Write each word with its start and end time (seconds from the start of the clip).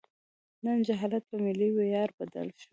نن 0.65 0.77
جهالت 0.87 1.23
په 1.29 1.35
ملي 1.45 1.69
ویاړ 1.73 2.09
بدل 2.19 2.47
شوی. 2.61 2.67